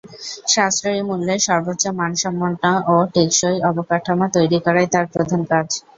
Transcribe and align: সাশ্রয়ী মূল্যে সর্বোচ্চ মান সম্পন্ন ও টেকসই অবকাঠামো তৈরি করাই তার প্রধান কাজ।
সাশ্রয়ী 0.47 1.01
মূল্যে 1.07 1.35
সর্বোচ্চ 1.47 1.83
মান 1.99 2.11
সম্পন্ন 2.23 2.63
ও 2.87 3.05
টেকসই 3.13 3.57
অবকাঠামো 3.69 4.25
তৈরি 4.35 4.57
করাই 4.65 4.87
তার 4.93 5.05
প্রধান 5.13 5.41
কাজ। 5.51 5.67